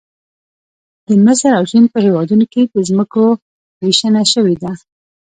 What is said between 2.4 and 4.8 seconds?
کې د ځمکو ویشنه شوې ده